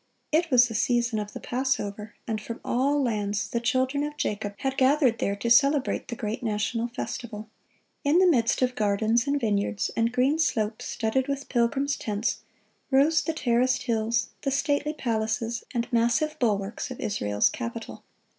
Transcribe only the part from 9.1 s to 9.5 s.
and